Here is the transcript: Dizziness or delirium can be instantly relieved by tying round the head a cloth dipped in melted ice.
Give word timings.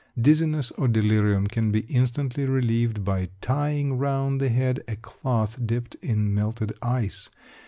Dizziness 0.19 0.71
or 0.71 0.87
delirium 0.87 1.45
can 1.45 1.69
be 1.71 1.81
instantly 1.81 2.47
relieved 2.47 3.05
by 3.05 3.29
tying 3.39 3.99
round 3.99 4.41
the 4.41 4.49
head 4.49 4.81
a 4.87 4.95
cloth 4.95 5.59
dipped 5.63 5.93
in 6.01 6.33
melted 6.33 6.73
ice. 6.81 7.29